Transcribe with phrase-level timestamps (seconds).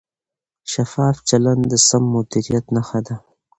[0.71, 3.15] شفاف چلند د سم مدیریت نښه ده.